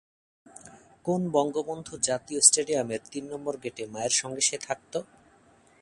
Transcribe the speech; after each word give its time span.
কোন 1.05 1.21
বঙ্গবন্ধু 1.29 1.93
জাতীয় 2.01 2.39
স্টেডিয়ামের 2.41 3.01
তিন 3.11 3.23
নম্বর 3.29 3.55
গেটে 3.57 3.83
মায়ের 3.85 4.13
সঙ্গে 4.15 4.41
সে 4.41 4.57
থাকত? 4.57 4.93